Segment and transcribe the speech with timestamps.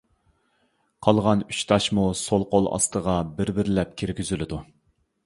[1.07, 4.61] قالغان ئۈچ تاشمۇ سول قول ئاستىغا بىر-بىرلەپ كىرگۈزۈلىدۇ.